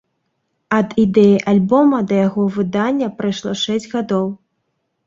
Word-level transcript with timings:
Ад 0.77 0.95
ідэі 1.03 1.35
альбома 1.53 2.01
да 2.13 2.25
яго 2.27 2.49
выдання 2.59 3.13
прайшло 3.21 3.51
шэсць 3.67 3.91
гадоў. 3.95 4.27